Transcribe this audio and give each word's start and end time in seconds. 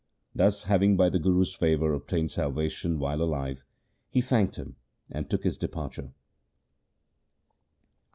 Thus 0.33 0.63
having, 0.63 0.97
by 0.97 1.09
the 1.09 1.19
Guru's 1.19 1.53
favour, 1.53 1.93
obtained 1.93 2.31
salvation 2.31 2.97
while 2.97 3.21
alive, 3.21 3.63
he 4.09 4.19
thanked 4.19 4.55
him 4.55 4.75
and 5.11 5.29
took 5.29 5.43
his 5.43 5.57
departure. 5.57 6.11